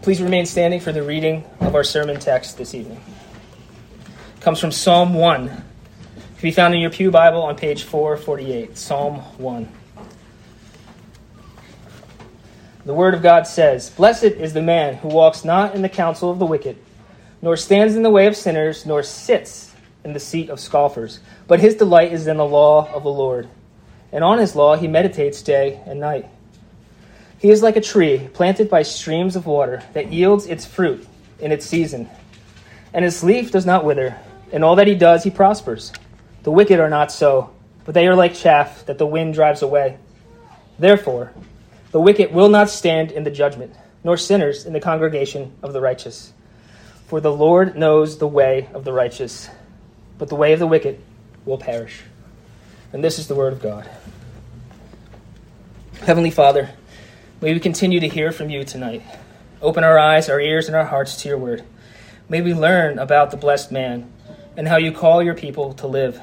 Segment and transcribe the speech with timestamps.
[0.00, 3.00] Please remain standing for the reading of our sermon text this evening.
[4.36, 5.48] It comes from Psalm 1.
[5.48, 5.62] It can
[6.40, 8.78] be found in your Pew Bible on page 448.
[8.78, 9.68] Psalm 1.
[12.84, 16.30] The Word of God says, Blessed is the man who walks not in the counsel
[16.30, 16.78] of the wicked,
[17.42, 19.74] nor stands in the way of sinners, nor sits
[20.04, 21.18] in the seat of scoffers.
[21.48, 23.48] But his delight is in the law of the Lord,
[24.12, 26.26] and on his law he meditates day and night.
[27.38, 31.06] He is like a tree planted by streams of water that yields its fruit
[31.38, 32.08] in its season,
[32.92, 34.16] and its leaf does not wither.
[34.50, 35.92] In all that he does, he prospers.
[36.42, 37.50] The wicked are not so,
[37.84, 39.98] but they are like chaff that the wind drives away.
[40.78, 41.32] Therefore,
[41.92, 45.80] the wicked will not stand in the judgment, nor sinners in the congregation of the
[45.80, 46.32] righteous.
[47.06, 49.48] For the Lord knows the way of the righteous,
[50.18, 51.00] but the way of the wicked
[51.44, 52.02] will perish.
[52.92, 53.88] And this is the word of God.
[56.00, 56.70] Heavenly Father,
[57.40, 59.00] May we continue to hear from you tonight.
[59.62, 61.62] Open our eyes, our ears, and our hearts to your word.
[62.28, 64.12] May we learn about the blessed man
[64.56, 66.20] and how you call your people to live.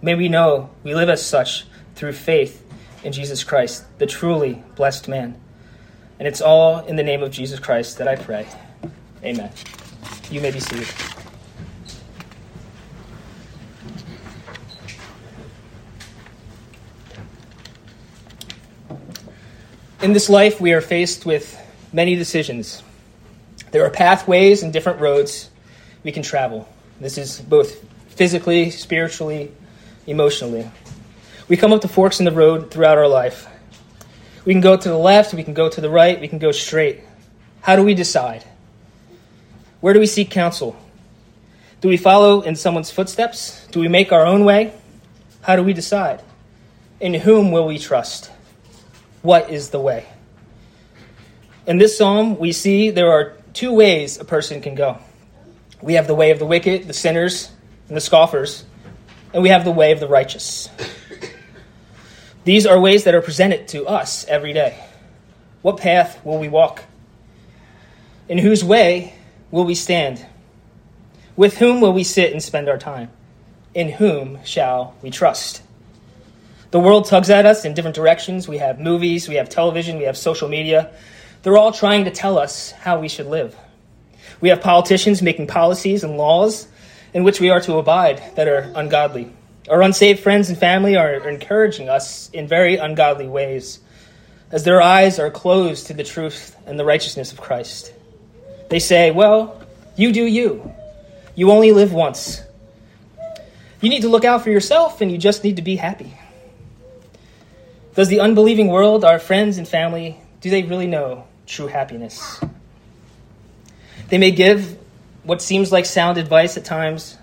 [0.00, 2.64] May we know we live as such through faith
[3.02, 5.40] in Jesus Christ, the truly blessed man.
[6.20, 8.46] And it's all in the name of Jesus Christ that I pray.
[9.24, 9.50] Amen.
[10.30, 10.86] You may be seated.
[20.04, 21.58] In this life, we are faced with
[21.90, 22.82] many decisions.
[23.70, 25.48] There are pathways and different roads
[26.02, 26.68] we can travel.
[27.00, 29.50] This is both physically, spiritually,
[30.06, 30.70] emotionally.
[31.48, 33.48] We come up to forks in the road throughout our life.
[34.44, 36.52] We can go to the left, we can go to the right, we can go
[36.52, 37.00] straight.
[37.62, 38.44] How do we decide?
[39.80, 40.76] Where do we seek counsel?
[41.80, 43.66] Do we follow in someone's footsteps?
[43.68, 44.74] Do we make our own way?
[45.40, 46.20] How do we decide?
[47.00, 48.30] In whom will we trust?
[49.24, 50.04] What is the way?
[51.66, 54.98] In this psalm, we see there are two ways a person can go.
[55.80, 57.50] We have the way of the wicked, the sinners,
[57.88, 58.64] and the scoffers,
[59.32, 60.68] and we have the way of the righteous.
[62.44, 64.78] These are ways that are presented to us every day.
[65.62, 66.84] What path will we walk?
[68.28, 69.14] In whose way
[69.50, 70.24] will we stand?
[71.34, 73.10] With whom will we sit and spend our time?
[73.72, 75.62] In whom shall we trust?
[76.74, 78.48] The world tugs at us in different directions.
[78.48, 80.90] We have movies, we have television, we have social media.
[81.44, 83.54] They're all trying to tell us how we should live.
[84.40, 86.66] We have politicians making policies and laws
[87.12, 89.32] in which we are to abide that are ungodly.
[89.70, 93.78] Our unsaved friends and family are encouraging us in very ungodly ways,
[94.50, 97.94] as their eyes are closed to the truth and the righteousness of Christ.
[98.68, 99.62] They say, Well,
[99.94, 100.72] you do you.
[101.36, 102.42] You only live once.
[103.80, 106.18] You need to look out for yourself and you just need to be happy.
[107.94, 112.40] Does the unbelieving world, our friends and family, do they really know true happiness?
[114.08, 114.76] They may give
[115.22, 117.16] what seems like sound advice at times,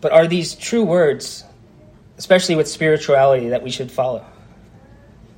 [0.00, 1.44] but are these true words,
[2.16, 4.24] especially with spirituality, that we should follow?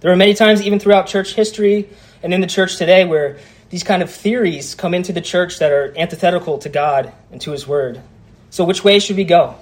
[0.01, 1.89] There are many times, even throughout church history
[2.23, 3.39] and in the church today, where
[3.71, 7.53] these kind of theories come into the church that are antithetical to God and to
[7.53, 8.03] His Word.
[8.51, 9.55] So, which way should we go?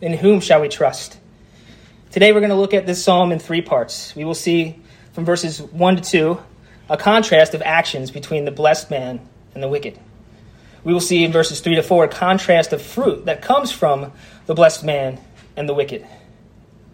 [0.00, 1.18] In whom shall we trust?
[2.14, 4.14] Today we're going to look at this psalm in three parts.
[4.14, 4.80] We will see
[5.14, 6.40] from verses 1 to 2
[6.88, 9.18] a contrast of actions between the blessed man
[9.52, 9.98] and the wicked.
[10.84, 14.12] We will see in verses 3 to 4 a contrast of fruit that comes from
[14.46, 15.18] the blessed man
[15.56, 16.06] and the wicked.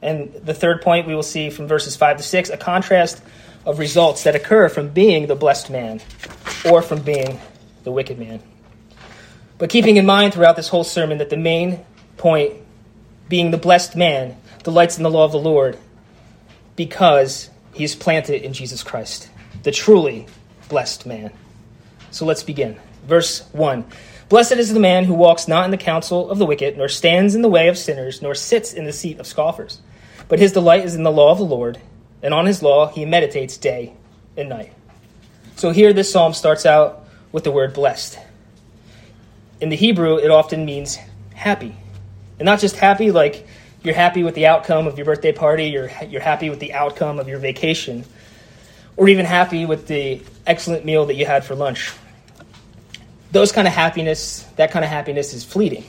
[0.01, 3.23] And the third point we will see from verses 5 to 6 a contrast
[3.67, 6.01] of results that occur from being the blessed man
[6.65, 7.39] or from being
[7.85, 8.43] the wicked man.
[9.59, 11.85] But keeping in mind throughout this whole sermon that the main
[12.17, 12.55] point
[13.29, 15.79] being the blessed man delights in the law of the Lord
[16.77, 19.31] because he is planted in Jesus Christ,
[19.63, 20.27] the truly
[20.69, 21.33] blessed man.
[22.11, 22.79] So let's begin.
[23.07, 23.85] Verse 1
[24.29, 27.35] Blessed is the man who walks not in the counsel of the wicked, nor stands
[27.35, 29.81] in the way of sinners, nor sits in the seat of scoffers.
[30.29, 31.81] But his delight is in the law of the Lord,
[32.23, 33.93] and on his law he meditates day
[34.37, 34.73] and night.
[35.57, 38.19] So here this psalm starts out with the word blessed.
[39.61, 40.97] In the Hebrew, it often means
[41.35, 41.75] happy.
[42.39, 43.47] And not just happy like
[43.83, 47.19] you're happy with the outcome of your birthday party, you're, you're happy with the outcome
[47.19, 48.05] of your vacation,
[48.97, 51.93] or even happy with the excellent meal that you had for lunch.
[53.33, 55.85] Those kind of happiness, that kind of happiness is fleeting.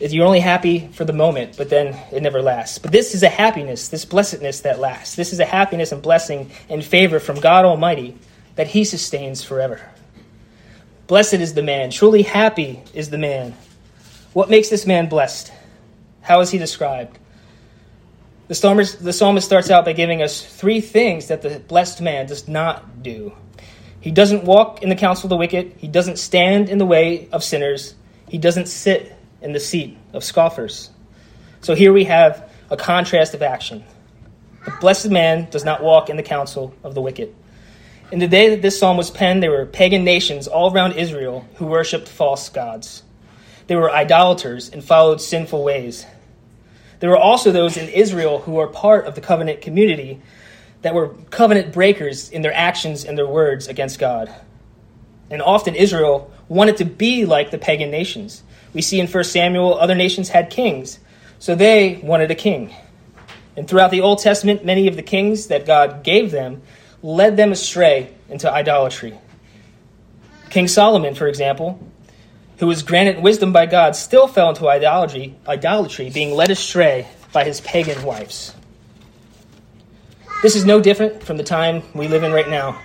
[0.00, 2.78] If You're only happy for the moment, but then it never lasts.
[2.78, 5.16] But this is a happiness, this blessedness that lasts.
[5.16, 8.16] This is a happiness and blessing and favor from God Almighty
[8.54, 9.80] that He sustains forever.
[11.08, 13.56] Blessed is the man, truly happy is the man.
[14.34, 15.52] What makes this man blessed?
[16.28, 17.18] How is he described?
[18.48, 22.26] The psalmist, the psalmist starts out by giving us three things that the blessed man
[22.26, 23.32] does not do.
[24.02, 25.76] He doesn't walk in the counsel of the wicked.
[25.78, 27.94] He doesn't stand in the way of sinners.
[28.28, 30.90] He doesn't sit in the seat of scoffers.
[31.62, 33.82] So here we have a contrast of action.
[34.66, 37.34] The blessed man does not walk in the counsel of the wicked.
[38.12, 41.48] In the day that this psalm was penned, there were pagan nations all around Israel
[41.54, 43.02] who worshipped false gods.
[43.66, 46.04] They were idolaters and followed sinful ways.
[47.00, 50.20] There were also those in Israel who were part of the covenant community
[50.82, 54.32] that were covenant breakers in their actions and their words against God.
[55.30, 58.42] And often Israel wanted to be like the pagan nations.
[58.72, 60.98] We see in 1 Samuel, other nations had kings,
[61.38, 62.74] so they wanted a king.
[63.56, 66.62] And throughout the Old Testament, many of the kings that God gave them
[67.02, 69.18] led them astray into idolatry.
[70.50, 71.78] King Solomon, for example,
[72.58, 77.44] who was granted wisdom by God, still fell into idolatry, idolatry, being led astray by
[77.44, 78.54] his pagan wives.
[80.42, 82.80] This is no different from the time we live in right now.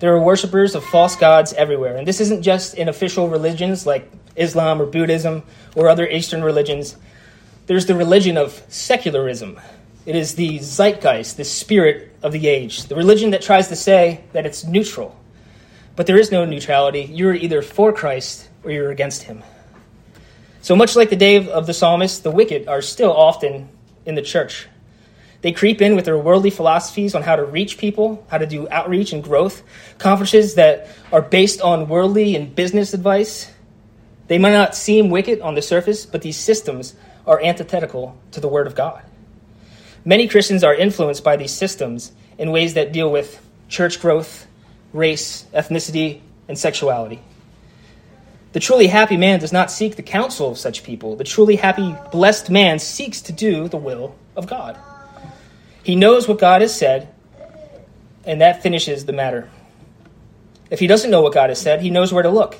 [0.00, 4.10] There are worshippers of false gods everywhere, and this isn't just in official religions like
[4.36, 5.42] Islam or Buddhism
[5.76, 6.96] or other Eastern religions.
[7.66, 9.60] There's the religion of secularism.
[10.04, 14.24] It is the zeitgeist, the spirit of the age, the religion that tries to say
[14.32, 15.18] that it's neutral.
[15.96, 17.02] But there is no neutrality.
[17.02, 19.42] You're either for Christ or you're against him.
[20.62, 23.68] So much like the day of the psalmist, the wicked are still often
[24.04, 24.68] in the church.
[25.42, 28.68] They creep in with their worldly philosophies on how to reach people, how to do
[28.70, 29.62] outreach and growth,
[29.98, 33.50] conferences that are based on worldly and business advice.
[34.28, 36.94] They might not seem wicked on the surface, but these systems
[37.26, 39.02] are antithetical to the Word of God.
[40.04, 44.46] Many Christians are influenced by these systems in ways that deal with church growth,
[44.92, 47.22] race, ethnicity, and sexuality.
[48.52, 51.14] The truly happy man does not seek the counsel of such people.
[51.14, 54.76] The truly happy, blessed man seeks to do the will of God.
[55.82, 57.08] He knows what God has said,
[58.24, 59.48] and that finishes the matter.
[60.68, 62.56] If he doesn't know what God has said, he knows where to look.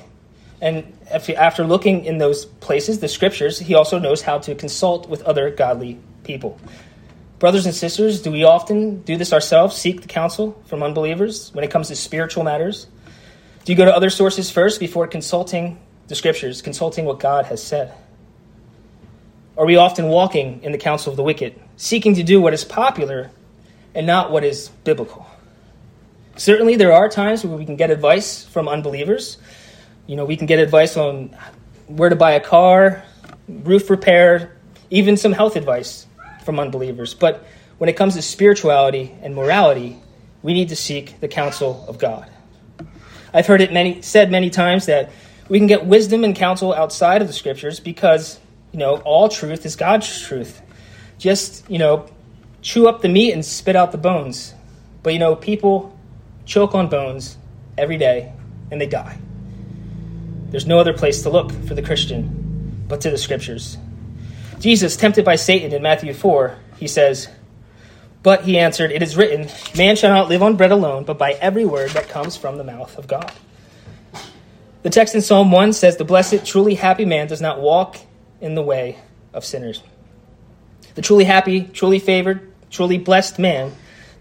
[0.61, 5.23] And after looking in those places, the scriptures, he also knows how to consult with
[5.23, 6.59] other godly people.
[7.39, 11.63] Brothers and sisters, do we often do this ourselves, seek the counsel from unbelievers when
[11.63, 12.87] it comes to spiritual matters?
[13.63, 17.63] Do you go to other sources first before consulting the scriptures, consulting what God has
[17.63, 17.93] said?
[19.55, 22.63] Are we often walking in the counsel of the wicked, seeking to do what is
[22.63, 23.29] popular
[23.93, 25.27] and not what is biblical?
[26.37, 29.37] Certainly, there are times where we can get advice from unbelievers.
[30.07, 31.35] You know, we can get advice on
[31.87, 33.03] where to buy a car,
[33.47, 34.57] roof repair,
[34.89, 36.07] even some health advice
[36.43, 37.13] from unbelievers.
[37.13, 37.45] But
[37.77, 39.97] when it comes to spirituality and morality,
[40.41, 42.31] we need to seek the counsel of God.
[43.33, 45.11] I've heard it many said many times that
[45.49, 48.39] we can get wisdom and counsel outside of the scriptures because,
[48.71, 50.61] you know, all truth is God's truth.
[51.17, 52.07] Just, you know,
[52.61, 54.53] chew up the meat and spit out the bones.
[55.03, 55.97] But, you know, people
[56.45, 57.37] choke on bones
[57.77, 58.33] every day
[58.71, 59.17] and they die.
[60.49, 63.77] There's no other place to look for the Christian but to the scriptures.
[64.59, 67.29] Jesus, tempted by Satan in Matthew 4, he says,
[68.23, 71.31] but he answered, It is written, Man shall not live on bread alone, but by
[71.33, 73.31] every word that comes from the mouth of God.
[74.83, 77.97] The text in Psalm 1 says, The blessed, truly happy man does not walk
[78.39, 78.97] in the way
[79.33, 79.81] of sinners.
[80.95, 83.71] The truly happy, truly favored, truly blessed man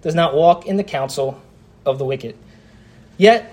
[0.03, 1.41] does not walk in the counsel
[1.85, 2.37] of the wicked.
[3.17, 3.53] Yet,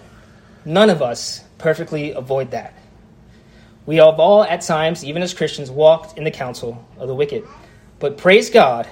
[0.64, 2.74] none of us perfectly avoid that.
[3.86, 7.46] We have all, at times, even as Christians, walked in the counsel of the wicked.
[8.00, 8.88] But praise God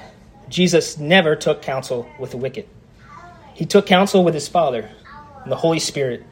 [0.50, 2.68] Jesus never took counsel with the wicked.
[3.54, 4.90] He took counsel with his Father
[5.44, 6.24] and the Holy Spirit.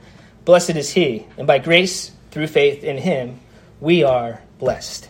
[0.46, 3.40] Blessed is he, and by grace, through faith in him,
[3.80, 5.10] we are blessed.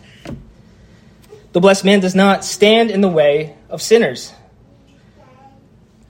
[1.52, 4.32] The blessed man does not stand in the way of sinners.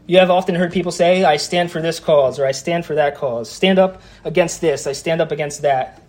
[0.06, 2.96] You have often heard people say, I stand for this cause, or I stand for
[2.96, 3.50] that cause.
[3.50, 6.02] Stand up against this, I stand up against that.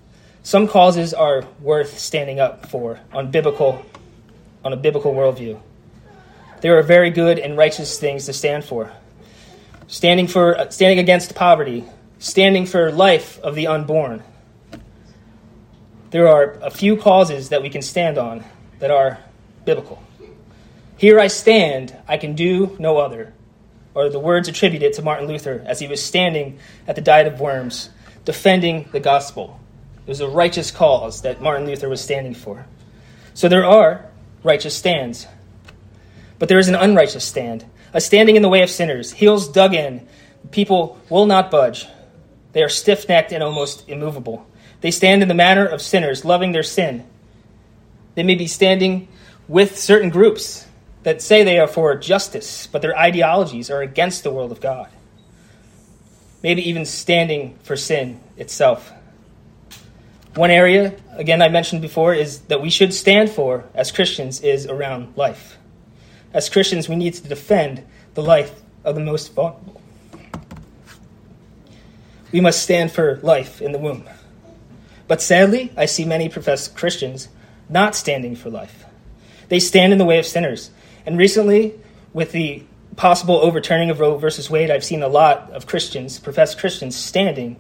[0.43, 3.85] Some causes are worth standing up for on biblical
[4.63, 5.59] on a biblical worldview.
[6.61, 8.91] There are very good and righteous things to stand for.
[9.87, 11.85] Standing for uh, standing against poverty,
[12.19, 14.23] standing for life of the unborn.
[16.11, 18.43] There are a few causes that we can stand on
[18.79, 19.19] that are
[19.65, 20.01] biblical.
[20.97, 23.33] Here I stand, I can do no other.
[23.93, 27.39] Or the words attributed to Martin Luther as he was standing at the Diet of
[27.39, 27.89] Worms,
[28.23, 29.59] defending the gospel.
[30.05, 32.65] It was a righteous cause that Martin Luther was standing for.
[33.33, 34.05] So there are
[34.43, 35.27] righteous stands.
[36.39, 39.73] But there is an unrighteous stand, a standing in the way of sinners, heels dug
[39.73, 40.07] in.
[40.51, 41.87] People will not budge.
[42.51, 44.45] They are stiff necked and almost immovable.
[44.81, 47.05] They stand in the manner of sinners, loving their sin.
[48.15, 49.07] They may be standing
[49.47, 50.65] with certain groups
[51.03, 54.89] that say they are for justice, but their ideologies are against the will of God.
[56.45, 58.93] maybe even standing for sin itself.
[60.35, 64.67] One area, again, I mentioned before, is that we should stand for as Christians is
[64.67, 65.57] around life.
[66.35, 67.81] As Christians, we need to defend
[68.13, 69.81] the life of the most vulnerable.
[72.33, 74.03] We must stand for life in the womb.
[75.07, 77.29] But sadly, I see many professed Christians
[77.69, 78.83] not standing for life.
[79.47, 80.71] They stand in the way of sinners.
[81.05, 81.79] And recently,
[82.11, 82.63] with the
[82.97, 87.55] possible overturning of Roe versus Wade, I've seen a lot of Christians, professed Christians, standing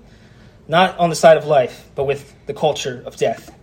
[0.67, 3.55] not on the side of life, but with the culture of death.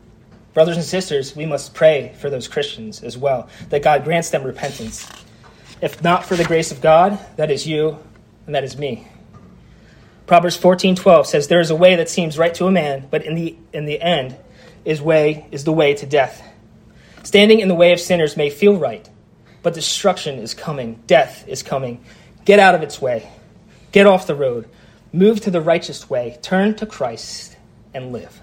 [0.55, 4.43] Brothers and sisters, we must pray for those Christians as well, that God grants them
[4.43, 5.11] repentance.
[5.81, 7.99] If not for the grace of God, that is you
[8.47, 9.09] and that is me.
[10.27, 13.35] Proverbs 14:12 says there is a way that seems right to a man, but in
[13.35, 14.37] the in the end
[14.85, 16.43] is way is the way to death.
[17.23, 19.09] Standing in the way of sinners may feel right,
[19.63, 22.05] but destruction is coming, death is coming.
[22.45, 23.31] Get out of its way.
[23.93, 24.69] Get off the road.
[25.13, 26.39] Move to the righteous way.
[26.43, 27.57] Turn to Christ
[27.95, 28.41] and live.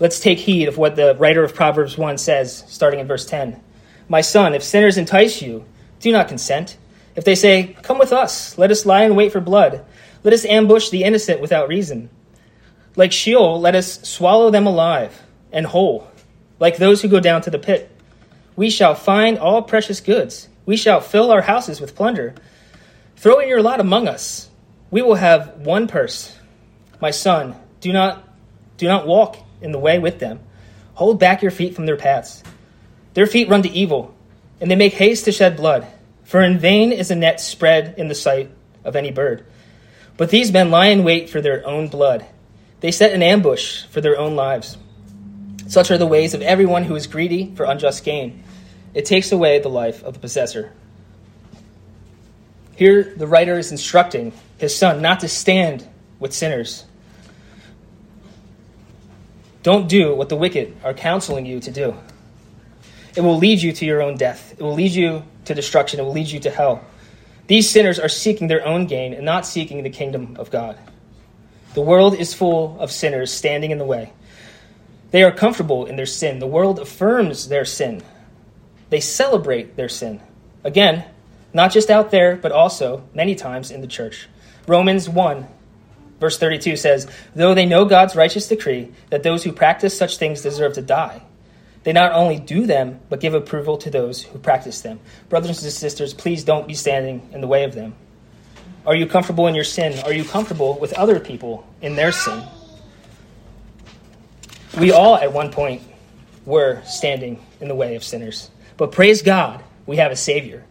[0.00, 3.60] Let's take heed of what the writer of Proverbs 1 says, starting in verse 10.
[4.08, 5.64] My son, if sinners entice you,
[6.00, 6.76] do not consent.
[7.14, 9.84] If they say, Come with us, let us lie in wait for blood,
[10.24, 12.10] let us ambush the innocent without reason.
[12.96, 15.22] Like Sheol, let us swallow them alive
[15.52, 16.08] and whole,
[16.58, 17.90] like those who go down to the pit.
[18.56, 20.48] We shall find all precious goods.
[20.66, 22.34] We shall fill our houses with plunder.
[23.16, 24.48] Throw in your lot among us.
[24.90, 26.36] We will have one purse.
[27.00, 28.28] My son, do not
[28.76, 30.40] do not walk in the way with them.
[30.94, 32.42] Hold back your feet from their paths.
[33.14, 34.14] Their feet run to evil,
[34.60, 35.86] and they make haste to shed blood.
[36.24, 38.50] For in vain is a net spread in the sight
[38.84, 39.44] of any bird.
[40.16, 42.24] But these men lie in wait for their own blood.
[42.80, 44.76] They set an ambush for their own lives.
[45.66, 48.42] Such are the ways of everyone who is greedy for unjust gain.
[48.92, 50.72] It takes away the life of the possessor.
[52.76, 55.86] Here, the writer is instructing his son not to stand
[56.18, 56.84] with sinners.
[59.64, 61.96] Don't do what the wicked are counseling you to do.
[63.16, 64.52] It will lead you to your own death.
[64.52, 66.00] It will lead you to destruction.
[66.00, 66.84] It will lead you to hell.
[67.46, 70.78] These sinners are seeking their own gain and not seeking the kingdom of God.
[71.72, 74.12] The world is full of sinners standing in the way.
[75.12, 76.40] They are comfortable in their sin.
[76.40, 78.02] The world affirms their sin.
[78.90, 80.20] They celebrate their sin.
[80.62, 81.06] Again,
[81.54, 84.28] not just out there, but also many times in the church.
[84.66, 85.48] Romans 1,
[86.24, 90.40] verse 32 says, Though they know God's righteous decree that those who practice such things
[90.40, 91.20] deserve to die,
[91.82, 95.00] they not only do them, but give approval to those who practice them.
[95.28, 97.94] Brothers and sisters, please don't be standing in the way of them.
[98.86, 99.98] Are you comfortable in your sin?
[100.06, 102.42] Are you comfortable with other people in their sin?
[104.78, 105.82] We all, at one point,
[106.46, 108.50] were standing in the way of sinners.
[108.78, 110.64] But praise God, we have a Savior,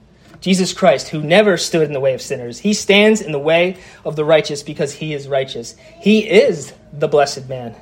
[0.44, 2.60] Jesus Christ, who never stood in the way of sinners.
[2.60, 5.74] He stands in the way of the righteous because he is righteous.
[6.02, 7.78] He is the blessed man.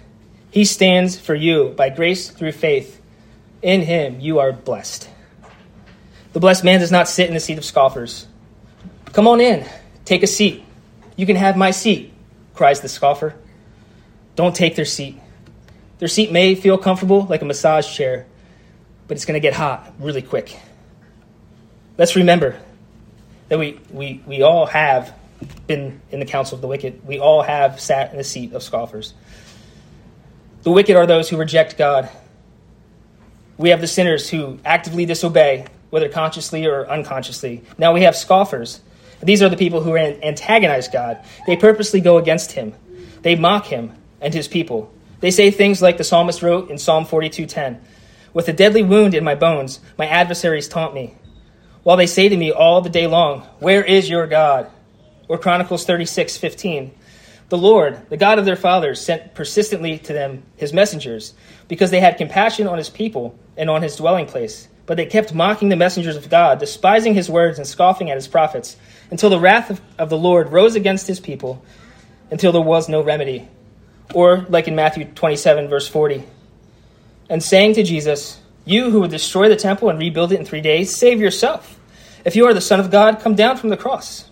[0.52, 3.02] He stands for you by grace through faith.
[3.64, 5.10] In him, you are blessed.
[6.34, 8.28] The blessed man does not sit in the seat of scoffers.
[9.12, 9.66] Come on in,
[10.06, 10.64] take a seat.
[11.16, 12.14] You can have my seat,
[12.54, 13.34] cries the scoffer.
[14.36, 15.20] Don't take their seat.
[15.98, 18.28] Their seat may feel comfortable like a massage chair,
[19.08, 20.60] but it's going to get hot really quick.
[22.02, 22.60] Let's remember
[23.50, 25.14] that we, we, we all have
[25.68, 27.06] been in the counsel of the wicked.
[27.06, 29.14] We all have sat in the seat of scoffers.
[30.64, 32.10] The wicked are those who reject God.
[33.60, 37.62] We have the sinners who actively disobey, whether consciously or unconsciously.
[37.78, 38.82] Now we have scoffers.
[39.22, 41.24] These are the people who antagonize God.
[41.46, 42.74] They purposely go against him.
[43.22, 44.92] They mock him and his people.
[45.20, 47.80] They say things like the psalmist wrote in Psalm 42:10,
[48.34, 51.14] "With a deadly wound in my bones, my adversaries taunt me,
[51.84, 54.68] while they say to me all the day long, "Where is your God?"
[55.28, 56.92] Or Chronicles 36:15,
[57.50, 61.34] "The Lord, the God of their fathers, sent persistently to them his messengers,
[61.68, 65.34] because they had compassion on his people and on his dwelling place." But they kept
[65.34, 68.76] mocking the messengers of God, despising his words and scoffing at his prophets,
[69.10, 71.62] until the wrath of, of the Lord rose against his people,
[72.30, 73.48] until there was no remedy.
[74.14, 76.24] Or, like in Matthew 27, verse 40,
[77.30, 80.62] and saying to Jesus, You who would destroy the temple and rebuild it in three
[80.62, 81.80] days, save yourself.
[82.24, 84.26] If you are the Son of God, come down from the cross.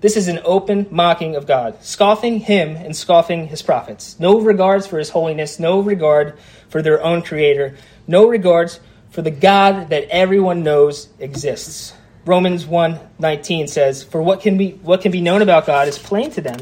[0.00, 4.16] This is an open mocking of God, scoffing him and scoffing his prophets.
[4.18, 8.80] No regards for his holiness, no regard for their own creator, no regards
[9.10, 11.92] for the God that everyone knows exists.
[12.24, 16.30] Romans 1:19 says, "For what can be what can be known about God is plain
[16.32, 16.58] to them,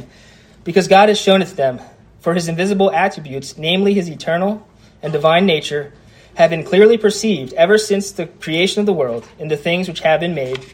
[0.65, 1.81] because God has shown it to them."
[2.21, 4.63] For his invisible attributes, namely his eternal
[5.03, 5.93] and divine nature,
[6.39, 9.99] have been clearly perceived ever since the creation of the world in the things which
[9.99, 10.65] have been made,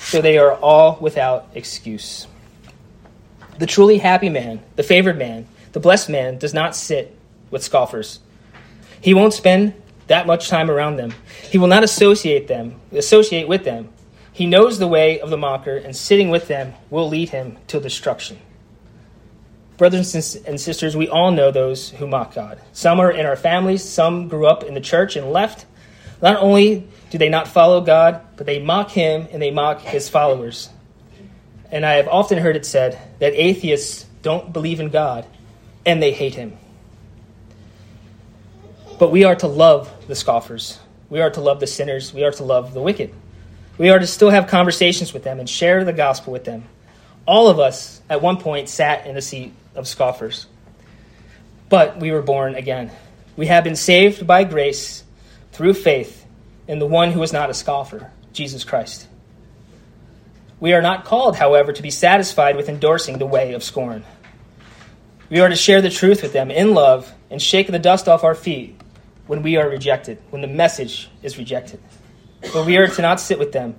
[0.00, 2.26] so they are all without excuse.
[3.60, 7.16] The truly happy man, the favored man, the blessed man does not sit
[7.52, 8.18] with scoffers.
[9.00, 9.74] He won't spend
[10.08, 11.14] that much time around them.
[11.48, 13.90] He will not associate them, associate with them.
[14.32, 17.78] He knows the way of the mocker, and sitting with them will lead him to
[17.78, 18.40] destruction.
[19.78, 22.60] Brothers and sisters, we all know those who mock God.
[22.72, 25.66] Some are in our families, some grew up in the church and left.
[26.20, 30.08] Not only do they not follow God, but they mock him and they mock his
[30.08, 30.68] followers.
[31.70, 35.26] And I have often heard it said that atheists don't believe in God
[35.84, 36.56] and they hate him.
[38.98, 40.78] But we are to love the scoffers.
[41.10, 42.14] We are to love the sinners.
[42.14, 43.12] We are to love the wicked.
[43.78, 46.64] We are to still have conversations with them and share the gospel with them.
[47.26, 50.46] All of us, at one point, sat in the seat of scoffers.
[51.68, 52.90] But we were born again.
[53.36, 55.04] We have been saved by grace
[55.52, 56.26] through faith
[56.68, 59.08] in the one who is not a scoffer, Jesus Christ.
[60.60, 64.04] We are not called, however, to be satisfied with endorsing the way of scorn.
[65.28, 68.22] We are to share the truth with them in love and shake the dust off
[68.22, 68.78] our feet
[69.26, 71.80] when we are rejected, when the message is rejected.
[72.52, 73.76] But we are to not sit with them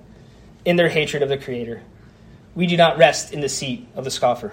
[0.64, 1.82] in their hatred of the Creator.
[2.54, 4.52] We do not rest in the seat of the scoffer.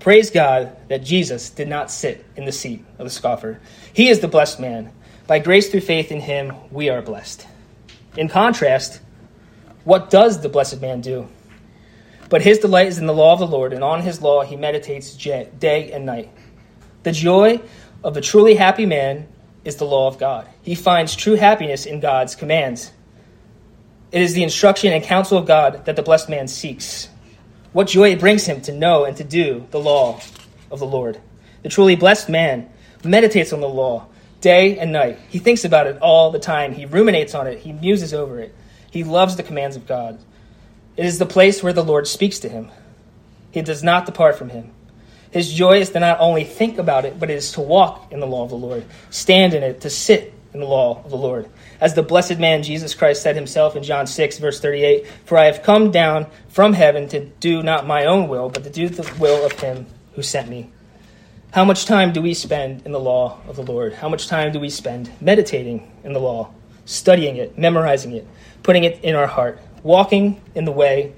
[0.00, 3.60] Praise God that Jesus did not sit in the seat of the scoffer.
[3.92, 4.90] He is the blessed man.
[5.26, 7.46] By grace through faith in him, we are blessed.
[8.16, 9.00] In contrast,
[9.84, 11.28] what does the blessed man do?
[12.30, 14.56] But his delight is in the law of the Lord, and on his law he
[14.56, 16.30] meditates day and night.
[17.02, 17.60] The joy
[18.02, 19.28] of the truly happy man
[19.66, 20.48] is the law of God.
[20.62, 22.90] He finds true happiness in God's commands.
[24.12, 27.09] It is the instruction and counsel of God that the blessed man seeks.
[27.72, 30.20] What joy it brings him to know and to do the law
[30.70, 31.20] of the Lord.
[31.62, 32.68] The truly blessed man
[33.04, 34.06] meditates on the law
[34.40, 35.18] day and night.
[35.28, 36.72] He thinks about it all the time.
[36.72, 37.58] He ruminates on it.
[37.58, 38.54] He muses over it.
[38.90, 40.18] He loves the commands of God.
[40.96, 42.70] It is the place where the Lord speaks to him.
[43.50, 44.72] He does not depart from him.
[45.30, 48.20] His joy is to not only think about it, but it is to walk in
[48.20, 51.16] the law of the Lord, stand in it, to sit in the law of the
[51.16, 51.48] Lord.
[51.80, 55.46] As the blessed man Jesus Christ said himself in John 6, verse 38 For I
[55.46, 59.10] have come down from heaven to do not my own will, but to do the
[59.18, 60.70] will of him who sent me.
[61.52, 63.94] How much time do we spend in the law of the Lord?
[63.94, 66.52] How much time do we spend meditating in the law,
[66.84, 68.26] studying it, memorizing it,
[68.62, 71.12] putting it in our heart, walking in the way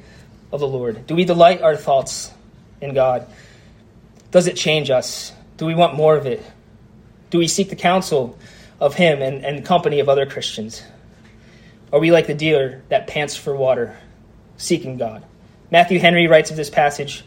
[0.50, 1.06] of the Lord?
[1.06, 2.32] Do we delight our thoughts
[2.80, 3.26] in God?
[4.30, 5.32] Does it change us?
[5.58, 6.42] Do we want more of it?
[7.28, 8.38] Do we seek the counsel
[8.82, 10.82] of Him and, and company of other Christians?
[11.92, 13.96] Are we like the deer that pants for water,
[14.56, 15.24] seeking God?
[15.70, 17.24] Matthew Henry writes of this passage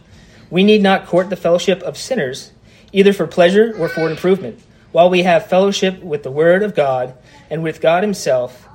[0.49, 2.51] We need not court the fellowship of sinners,
[2.91, 4.59] either for pleasure or for improvement,
[4.91, 7.17] while we have fellowship with the Word of God
[7.49, 8.67] and with God Himself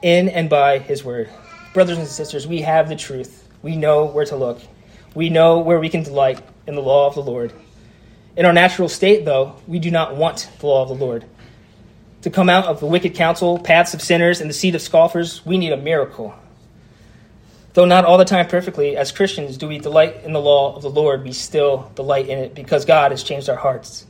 [0.00, 1.28] in and by His Word.
[1.74, 3.48] Brothers and sisters, we have the truth.
[3.60, 4.60] We know where to look.
[5.16, 7.52] We know where we can delight in the law of the Lord.
[8.36, 11.24] In our natural state, though, we do not want the law of the Lord.
[12.22, 15.44] To come out of the wicked counsel, paths of sinners, and the seat of scoffers,
[15.46, 16.34] we need a miracle.
[17.72, 20.82] Though not all the time perfectly, as Christians do we delight in the law of
[20.82, 24.06] the Lord, we still delight in it because God has changed our hearts.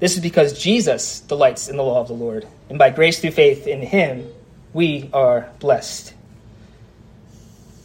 [0.00, 3.32] This is because Jesus delights in the law of the Lord, and by grace through
[3.32, 4.26] faith in Him,
[4.72, 6.14] we are blessed.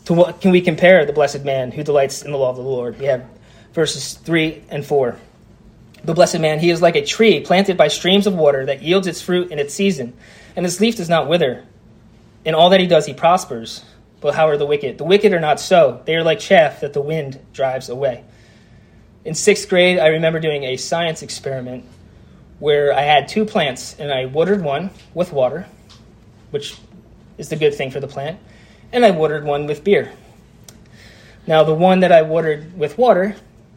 [0.05, 2.61] To what can we compare the blessed man who delights in the law of the
[2.61, 2.97] Lord?
[2.99, 3.25] We have
[3.73, 5.19] verses 3 and 4
[6.05, 9.07] the blessed man, he is like a tree planted by streams of water that yields
[9.07, 10.13] its fruit in its season,
[10.55, 11.65] and its leaf does not wither.
[12.43, 13.83] In all that he does, he prospers.
[14.21, 14.97] But how are the wicked?
[14.97, 16.01] The wicked are not so.
[16.05, 18.23] They are like chaff that the wind drives away.
[19.23, 21.85] In sixth grade, I remember doing a science experiment
[22.59, 25.65] where I had two plants, and I watered one with water,
[26.51, 26.77] which
[27.37, 28.39] is the good thing for the plant,
[28.91, 30.13] and I watered one with beer.
[31.47, 33.35] Now, the one that I watered with water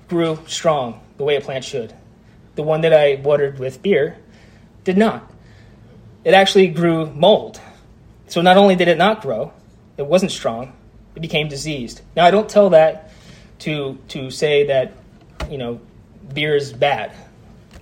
[0.08, 1.94] grew strong, the way a plant should
[2.58, 4.16] the one that I watered with beer,
[4.82, 5.32] did not.
[6.24, 7.60] It actually grew mold.
[8.26, 9.52] So not only did it not grow,
[9.96, 10.72] it wasn't strong,
[11.14, 12.02] it became diseased.
[12.16, 13.12] Now I don't tell that
[13.60, 14.92] to to say that,
[15.48, 15.80] you know,
[16.34, 17.12] beer is bad.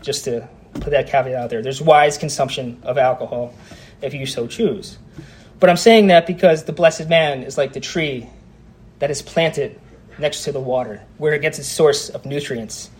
[0.02, 1.62] Just to put that caveat out there.
[1.62, 3.54] There's wise consumption of alcohol
[4.02, 4.98] if you so choose.
[5.58, 8.28] But I'm saying that because the blessed man is like the tree
[8.98, 9.80] that is planted
[10.18, 12.90] next to the water, where it gets its source of nutrients.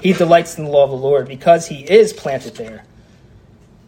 [0.00, 2.84] He delights in the law of the Lord because he is planted there.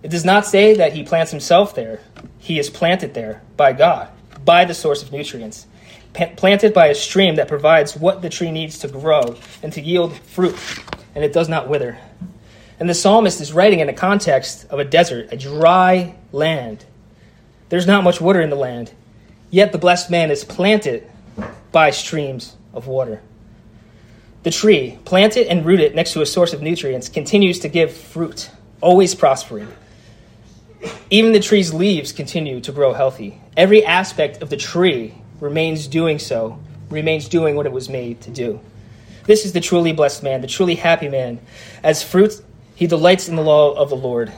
[0.02, 2.00] It does not say that he plants himself there.
[2.38, 4.08] He is planted there by God,
[4.44, 5.66] by the source of nutrients,
[6.36, 10.16] planted by a stream that provides what the tree needs to grow and to yield
[10.20, 10.56] fruit,
[11.14, 11.98] and it does not wither.
[12.80, 16.84] And the psalmist is writing in a context of a desert, a dry land.
[17.68, 18.92] There's not much water in the land,
[19.50, 21.10] yet the blessed man is planted
[21.72, 23.20] by streams of water.
[24.44, 28.50] The tree, planted and rooted next to a source of nutrients, continues to give fruit,
[28.80, 29.68] always prospering.
[31.10, 33.40] Even the tree's leaves continue to grow healthy.
[33.56, 38.30] Every aspect of the tree remains doing so, remains doing what it was made to
[38.30, 38.60] do.
[39.24, 41.40] This is the truly blessed man, the truly happy man.
[41.82, 42.40] As fruit,
[42.74, 44.32] he delights in the law of the Lord.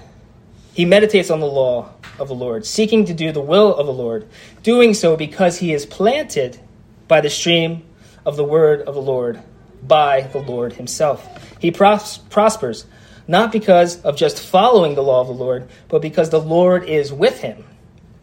[0.73, 3.93] He meditates on the law of the Lord, seeking to do the will of the
[3.93, 4.27] Lord,
[4.63, 6.59] doing so because he is planted
[7.07, 7.85] by the stream
[8.25, 9.43] of the word of the Lord,
[9.87, 11.27] by the Lord himself.
[11.59, 12.87] He pros- prospers,
[13.27, 17.13] not because of just following the law of the Lord, but because the Lord is
[17.13, 17.65] with him.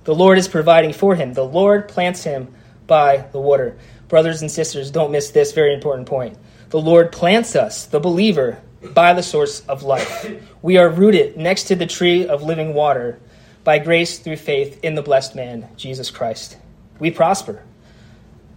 [0.03, 1.33] The Lord is providing for him.
[1.33, 2.53] The Lord plants him
[2.87, 3.77] by the water.
[4.07, 6.37] Brothers and sisters, don't miss this very important point.
[6.69, 8.61] The Lord plants us, the believer,
[8.93, 10.31] by the source of life.
[10.61, 13.19] We are rooted next to the tree of living water
[13.63, 16.57] by grace through faith in the blessed man, Jesus Christ.
[16.99, 17.63] We prosper.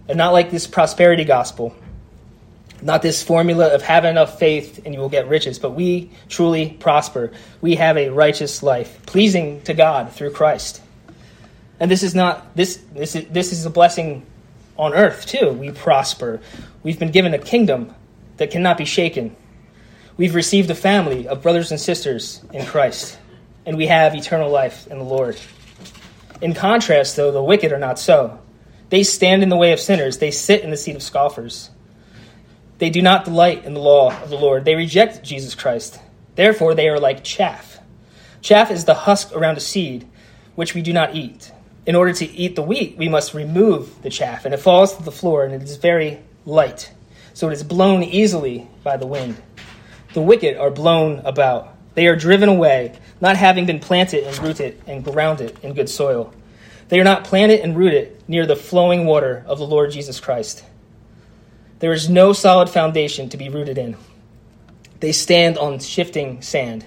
[0.07, 1.75] And not like this prosperity gospel,
[2.81, 6.69] not this formula of have enough faith and you will get riches, but we truly
[6.79, 7.31] prosper.
[7.61, 10.81] We have a righteous life, pleasing to God through Christ.
[11.79, 14.25] And this is not this this is, this is a blessing
[14.77, 15.51] on earth too.
[15.51, 16.41] We prosper.
[16.83, 17.93] We've been given a kingdom
[18.37, 19.35] that cannot be shaken.
[20.17, 23.17] We've received a family of brothers and sisters in Christ,
[23.65, 25.37] and we have eternal life in the Lord.
[26.41, 28.39] In contrast, though, the wicked are not so.
[28.89, 31.69] They stand in the way of sinners, they sit in the seat of scoffers.
[32.81, 36.01] They do not delight in the law of the Lord, they reject Jesus Christ.
[36.35, 37.79] Therefore, they are like chaff.
[38.41, 40.05] Chaff is the husk around a seed,
[40.55, 41.51] which we do not eat.
[41.85, 45.03] In order to eat the wheat, we must remove the chaff, and it falls to
[45.03, 46.91] the floor, and it is very light
[47.33, 49.41] so it is blown easily by the wind.
[50.13, 51.75] The wicked are blown about.
[51.95, 56.33] They are driven away, not having been planted and rooted and grounded in good soil.
[56.89, 60.63] They are not planted and rooted near the flowing water of the Lord Jesus Christ.
[61.81, 63.97] There is no solid foundation to be rooted in.
[64.99, 66.85] They stand on shifting sand.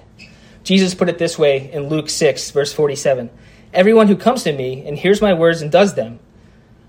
[0.62, 3.28] Jesus put it this way in Luke 6, verse 47
[3.72, 6.20] Everyone who comes to me and hears my words and does them,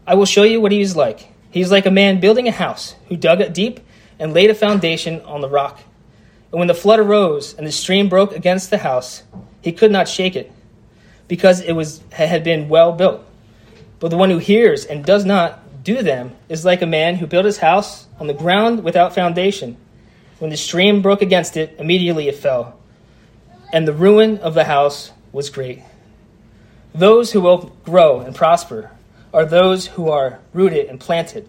[0.06, 1.34] I will show you what he is like.
[1.50, 3.80] He is like a man building a house who dug it deep
[4.20, 5.80] and laid a foundation on the rock.
[6.52, 9.24] And when the flood arose and the stream broke against the house,
[9.64, 10.52] he could not shake it,
[11.28, 13.26] because it was had been well built.
[14.00, 17.28] But the one who hears and does not do them is like a man who
[17.28, 19.78] built his house on the ground without foundation.
[20.40, 22.78] When the stream broke against it, immediately it fell,
[23.72, 25.84] and the ruin of the house was great.
[26.96, 28.90] Those who will grow and prosper
[29.32, 31.48] are those who are rooted and planted,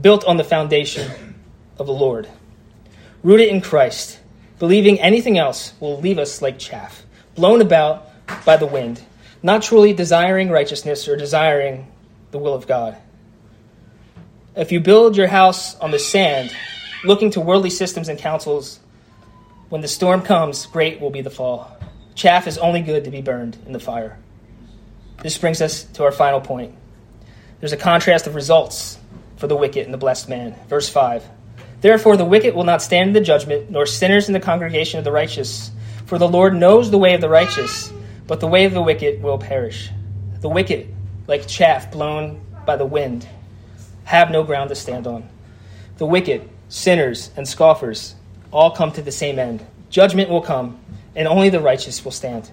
[0.00, 1.34] built on the foundation
[1.78, 2.28] of the Lord.
[3.24, 4.20] Rooted in Christ,
[4.60, 7.02] believing anything else will leave us like chaff,
[7.34, 8.08] blown about
[8.44, 9.02] by the wind,
[9.42, 11.88] not truly desiring righteousness or desiring
[12.30, 12.96] the will of God.
[14.58, 16.50] If you build your house on the sand,
[17.04, 18.80] looking to worldly systems and counsels,
[19.68, 21.78] when the storm comes, great will be the fall.
[22.16, 24.18] Chaff is only good to be burned in the fire.
[25.22, 26.74] This brings us to our final point.
[27.60, 28.98] There's a contrast of results
[29.36, 30.56] for the wicked and the blessed man.
[30.66, 31.24] Verse 5
[31.80, 35.04] Therefore, the wicked will not stand in the judgment, nor sinners in the congregation of
[35.04, 35.70] the righteous.
[36.06, 37.92] For the Lord knows the way of the righteous,
[38.26, 39.88] but the way of the wicked will perish.
[40.40, 40.92] The wicked,
[41.28, 43.28] like chaff blown by the wind,
[44.08, 45.28] have no ground to stand on.
[45.98, 48.14] The wicked, sinners, and scoffers
[48.50, 49.62] all come to the same end.
[49.90, 50.80] Judgment will come,
[51.14, 52.50] and only the righteous will stand.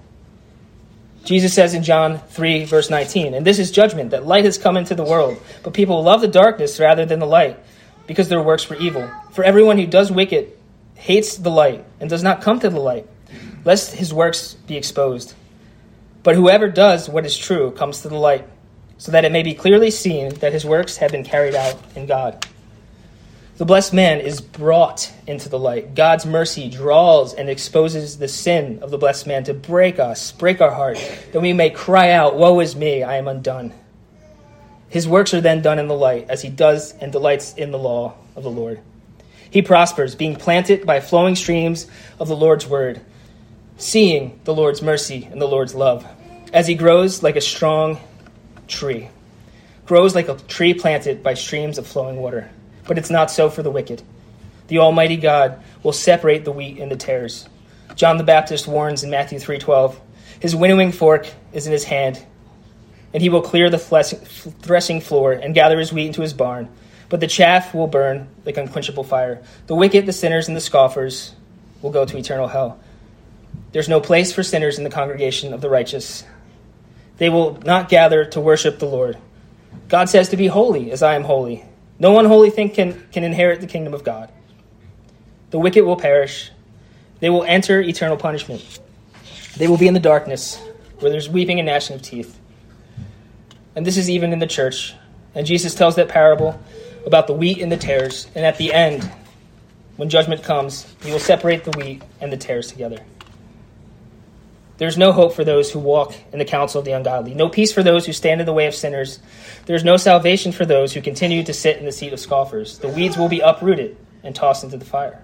[1.24, 4.76] Jesus says in John 3, verse 19, And this is judgment, that light has come
[4.76, 7.58] into the world, but people love the darkness rather than the light,
[8.06, 9.10] because their works were evil.
[9.32, 10.52] For everyone who does wicked
[10.96, 13.08] hates the light, and does not come to the light,
[13.64, 15.34] lest his works be exposed.
[16.22, 18.46] But whoever does what is true comes to the light,
[18.98, 22.06] so that it may be clearly seen that his works have been carried out in
[22.06, 22.46] God.
[23.58, 25.96] The blessed man is brought into the light.
[25.96, 30.60] God's mercy draws and exposes the sin of the blessed man to break us, break
[30.60, 30.98] our heart,
[31.32, 33.74] that we may cry out, Woe is me, I am undone.
[34.90, 37.80] His works are then done in the light, as he does and delights in the
[37.80, 38.82] law of the Lord.
[39.50, 41.88] He prospers, being planted by flowing streams
[42.20, 43.00] of the Lord's word,
[43.78, 46.06] seeing the Lord's mercy and the Lord's love,
[46.52, 48.00] as he grows like a strong
[48.68, 49.10] tree,
[49.86, 52.50] grows like a tree planted by streams of flowing water
[52.88, 54.02] but it's not so for the wicked.
[54.68, 57.48] The Almighty God will separate the wheat and the tares.
[57.96, 60.00] John the Baptist warns in Matthew 3:12,
[60.40, 62.20] "His winnowing fork is in his hand,
[63.14, 66.68] and he will clear the threshing floor and gather his wheat into his barn,
[67.10, 69.40] but the chaff will burn like unquenchable fire.
[69.68, 71.34] The wicked, the sinners, and the scoffers
[71.82, 72.80] will go to eternal hell.
[73.72, 76.24] There's no place for sinners in the congregation of the righteous.
[77.18, 79.18] They will not gather to worship the Lord.
[79.88, 81.64] God says to be holy as I am holy.
[82.00, 84.32] No unholy thing can, can inherit the kingdom of God.
[85.52, 86.52] The wicked will perish.
[87.20, 88.80] They will enter eternal punishment.
[89.56, 90.60] They will be in the darkness,
[91.00, 92.38] where there's weeping and gnashing of teeth.
[93.76, 94.94] And this is even in the church.
[95.34, 96.60] And Jesus tells that parable
[97.06, 98.28] about the wheat and the tares.
[98.36, 99.10] And at the end,
[99.96, 103.00] when judgment comes, he will separate the wheat and the tares together.
[104.78, 107.72] There's no hope for those who walk in the counsel of the ungodly, no peace
[107.72, 109.20] for those who stand in the way of sinners.
[109.66, 112.80] There's no salvation for those who continue to sit in the seat of scoffers.
[112.80, 115.22] The weeds will be uprooted and tossed into the fire.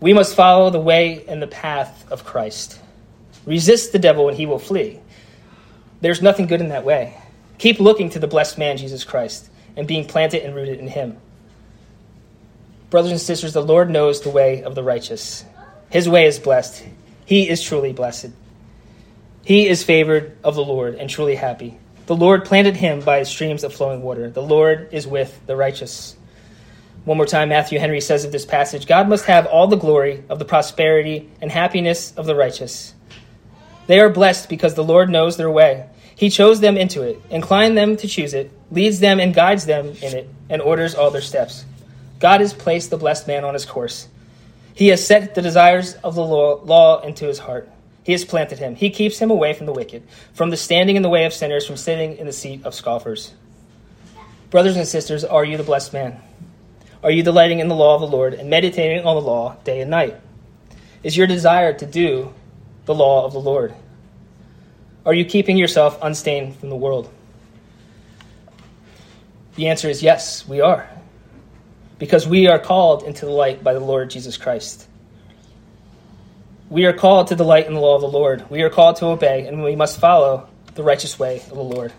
[0.00, 2.78] We must follow the way and the path of Christ.
[3.46, 5.00] Resist the devil and he will flee.
[6.00, 7.16] There's nothing good in that way.
[7.58, 11.16] Keep looking to the blessed man, Jesus Christ, and being planted and rooted in him.
[12.90, 15.44] Brothers and sisters, the Lord knows the way of the righteous.
[15.88, 16.84] His way is blessed.
[17.24, 18.30] He is truly blessed.
[19.44, 21.78] He is favored of the Lord and truly happy.
[22.06, 24.30] The Lord planted him by streams of flowing water.
[24.30, 26.16] The Lord is with the righteous.
[27.04, 30.22] One more time, Matthew Henry says of this passage God must have all the glory
[30.28, 32.94] of the prosperity and happiness of the righteous.
[33.86, 35.88] They are blessed because the Lord knows their way.
[36.14, 39.86] He chose them into it, inclined them to choose it, leads them and guides them
[39.86, 41.64] in it, and orders all their steps.
[42.20, 44.06] God has placed the blessed man on his course.
[44.74, 47.68] He has set the desires of the law, law into his heart.
[48.04, 48.74] He has planted him.
[48.74, 50.02] He keeps him away from the wicked,
[50.34, 53.32] from the standing in the way of sinners, from sitting in the seat of scoffers.
[54.50, 56.20] Brothers and sisters, are you the blessed man?
[57.02, 59.80] Are you delighting in the law of the Lord and meditating on the law day
[59.80, 60.20] and night?
[61.02, 62.32] Is your desire to do
[62.84, 63.74] the law of the Lord?
[65.04, 67.10] Are you keeping yourself unstained from the world?
[69.56, 70.88] The answer is yes, we are.
[72.02, 74.88] Because we are called into the light by the Lord Jesus Christ.
[76.68, 78.50] We are called to delight in the law of the Lord.
[78.50, 81.92] We are called to obey, and we must follow the righteous way of the Lord.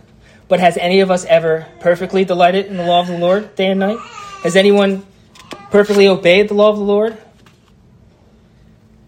[0.50, 3.68] But has any of us ever perfectly delighted in the law of the Lord day
[3.68, 3.98] and night?
[4.44, 5.06] Has anyone
[5.72, 7.18] perfectly obeyed the law of the Lord?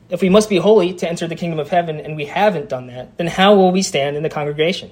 [0.10, 2.88] If we must be holy to enter the kingdom of heaven and we haven't done
[2.88, 4.92] that, then how will we stand in the congregation?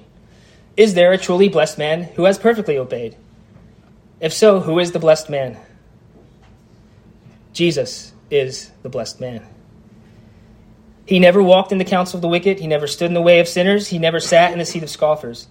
[0.76, 3.16] Is there a truly blessed man who has perfectly obeyed?
[4.20, 5.56] If so, who is the blessed man?
[7.54, 9.46] Jesus is the blessed man.
[11.06, 13.40] He never walked in the counsel of the wicked, he never stood in the way
[13.40, 15.46] of sinners, he never sat in the seat of scoffers.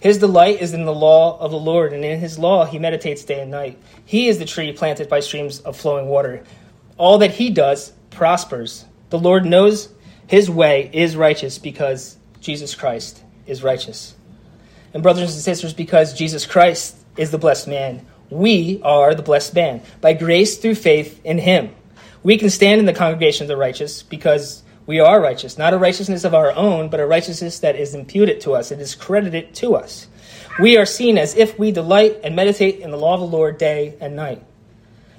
[0.00, 3.24] His delight is in the law of the Lord, and in his law he meditates
[3.24, 3.78] day and night.
[4.04, 6.44] He is the tree planted by streams of flowing water.
[6.96, 8.84] All that he does prospers.
[9.10, 9.88] The Lord knows
[10.28, 14.14] his way is righteous because Jesus Christ is righteous.
[14.94, 19.54] And, brothers and sisters, because Jesus Christ is the blessed man, we are the blessed
[19.54, 19.82] man.
[20.00, 21.74] By grace through faith in him.
[22.22, 25.58] We can stand in the congregation of the righteous because we are righteous.
[25.58, 28.80] Not a righteousness of our own, but a righteousness that is imputed to us, it
[28.80, 30.08] is credited to us.
[30.58, 33.58] We are seen as if we delight and meditate in the law of the Lord
[33.58, 34.42] day and night.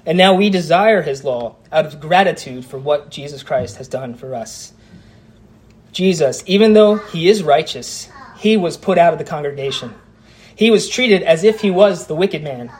[0.04, 4.14] And now we desire his law out of gratitude for what Jesus Christ has done
[4.14, 4.72] for us.
[5.92, 9.94] Jesus, even though he is righteous, he was put out of the congregation.
[10.54, 12.70] He was treated as if he was the wicked man.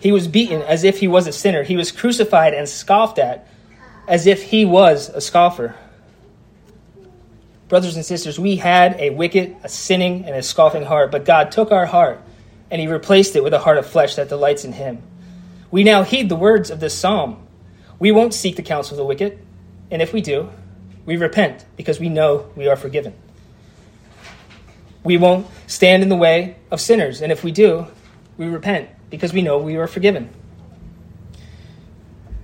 [0.00, 1.62] He was beaten as if he was a sinner.
[1.62, 3.48] He was crucified and scoffed at
[4.06, 5.74] as if he was a scoffer.
[7.68, 11.52] Brothers and sisters, we had a wicked, a sinning, and a scoffing heart, but God
[11.52, 12.22] took our heart
[12.70, 15.02] and he replaced it with a heart of flesh that delights in him.
[15.70, 17.46] We now heed the words of this psalm.
[17.98, 19.38] We won't seek the counsel of the wicked,
[19.90, 20.50] and if we do,
[21.04, 23.14] we repent because we know we are forgiven.
[25.02, 27.86] We won't stand in the way of sinners, and if we do,
[28.36, 30.30] we repent because we know we are forgiven.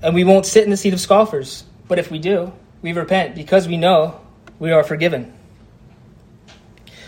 [0.02, 3.34] And we won't sit in the seat of scoffers, but if we do, we repent
[3.34, 4.20] because we know
[4.58, 5.32] we are forgiven.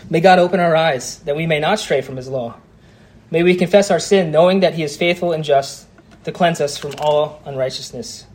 [0.09, 2.55] May God open our eyes that we may not stray from his law.
[3.29, 5.85] May we confess our sin, knowing that he is faithful and just
[6.23, 8.25] to cleanse us from all unrighteousness.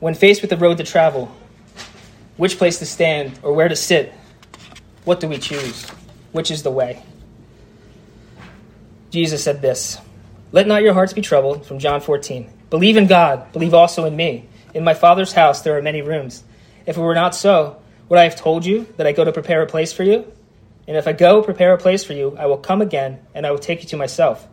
[0.00, 1.34] When faced with the road to travel,
[2.36, 4.12] which place to stand or where to sit,
[5.04, 5.86] what do we choose?
[6.32, 7.02] Which is the way?
[9.10, 9.98] Jesus said this
[10.54, 12.48] Let not your hearts be troubled, from John 14.
[12.70, 14.48] Believe in God, believe also in me.
[14.72, 16.44] In my Father's house there are many rooms.
[16.86, 19.62] If it were not so, would I have told you that I go to prepare
[19.62, 20.30] a place for you?
[20.86, 23.50] And if I go prepare a place for you, I will come again, and I
[23.50, 24.46] will take you to myself,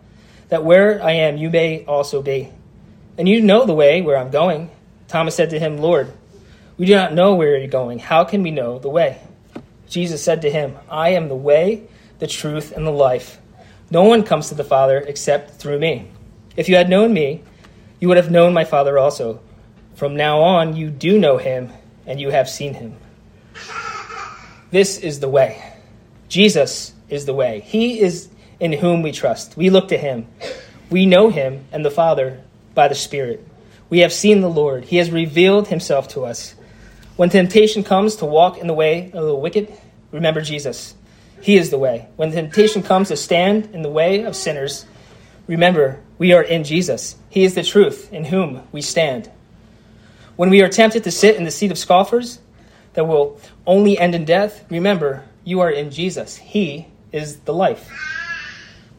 [0.49, 2.49] that where I am you may also be.
[3.19, 4.71] And you know the way where I'm going.
[5.07, 6.11] Thomas said to him, Lord,
[6.79, 7.99] we do not know where you're going.
[7.99, 9.21] How can we know the way?
[9.87, 11.83] Jesus said to him, I am the way,
[12.17, 13.37] the truth, and the life.
[13.91, 16.09] No one comes to the Father except through me.
[16.55, 17.43] If you had known me,
[17.99, 19.41] you would have known my Father also.
[19.95, 21.71] From now on, you do know him,
[22.07, 22.95] and you have seen him.
[24.71, 25.61] This is the way.
[26.29, 27.59] Jesus is the way.
[27.59, 28.29] He is
[28.61, 29.57] in whom we trust.
[29.57, 30.25] We look to him.
[30.89, 32.41] We know him and the Father
[32.73, 33.45] by the Spirit.
[33.89, 34.85] We have seen the Lord.
[34.85, 36.55] He has revealed himself to us.
[37.17, 39.71] When temptation comes to walk in the way of the wicked,
[40.11, 40.95] remember Jesus.
[41.41, 42.07] He is the way.
[42.15, 44.85] When temptation comes to stand in the way of sinners,
[45.47, 47.15] remember we are in Jesus.
[47.29, 49.29] He is the truth in whom we stand.
[50.35, 52.39] When we are tempted to sit in the seat of scoffers
[52.93, 56.37] that will only end in death, remember you are in Jesus.
[56.37, 57.89] He is the life.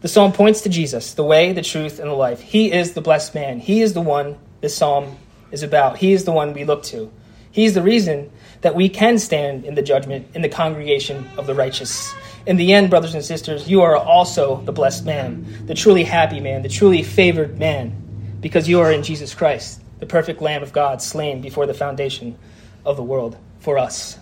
[0.01, 2.41] The psalm points to Jesus, the way, the truth, and the life.
[2.41, 3.61] He is the blessed man.
[3.61, 5.17] He is the one this psalm
[5.53, 5.99] is about.
[5.99, 7.13] He is the one we look to.
[7.53, 11.47] He is the reason that we can stand in the judgment in the congregation of
[11.47, 12.15] the righteous.
[12.47, 16.41] In the end, brothers and sisters, you are also the blessed man, the truly happy
[16.41, 20.73] man, the truly favored man, because you are in Jesus Christ, the perfect Lamb of
[20.73, 22.39] God, slain before the foundation
[22.85, 24.19] of the world for us.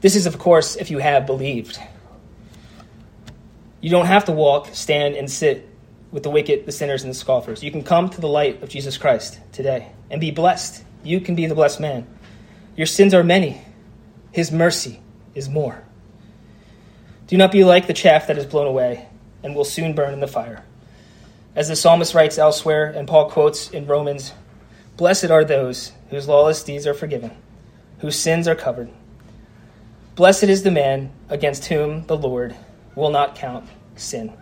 [0.00, 1.80] This is, of course, if you have believed.
[3.80, 5.68] You don't have to walk, stand, and sit
[6.10, 7.62] with the wicked, the sinners, and the scoffers.
[7.62, 10.84] You can come to the light of Jesus Christ today and be blessed.
[11.04, 12.06] You can be the blessed man.
[12.76, 13.60] Your sins are many,
[14.38, 15.00] His mercy
[15.34, 15.82] is more.
[17.26, 19.08] Do not be like the chaff that is blown away
[19.42, 20.64] and will soon burn in the fire.
[21.56, 24.32] As the psalmist writes elsewhere, and Paul quotes in Romans
[24.96, 27.32] Blessed are those whose lawless deeds are forgiven,
[27.98, 28.90] whose sins are covered.
[30.14, 32.54] Blessed is the man against whom the Lord
[32.94, 34.32] will not count sin.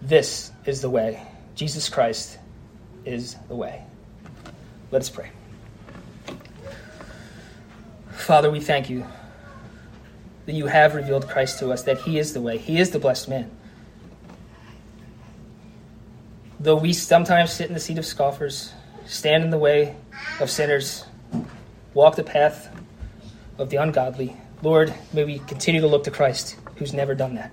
[0.00, 1.22] This is the way.
[1.54, 2.38] Jesus Christ
[3.04, 3.84] is the way.
[4.90, 5.28] Let us pray.
[8.14, 9.06] Father, we thank you
[10.46, 12.98] that you have revealed Christ to us, that he is the way, he is the
[12.98, 13.50] blessed man.
[16.60, 18.72] Though we sometimes sit in the seat of scoffers,
[19.06, 19.96] stand in the way
[20.40, 21.04] of sinners,
[21.92, 22.74] walk the path
[23.58, 27.52] of the ungodly, Lord, may we continue to look to Christ, who's never done that.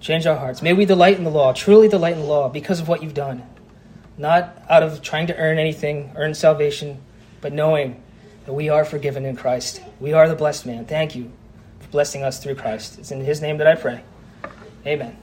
[0.00, 0.62] Change our hearts.
[0.62, 3.12] May we delight in the law, truly delight in the law because of what you've
[3.12, 3.42] done.
[4.16, 7.02] Not out of trying to earn anything, earn salvation,
[7.42, 8.02] but knowing
[8.48, 9.82] that we are forgiven in Christ.
[10.00, 10.86] We are the blessed man.
[10.86, 11.30] Thank you
[11.80, 12.98] for blessing us through Christ.
[12.98, 14.02] It's in his name that I pray.
[14.86, 15.18] Amen.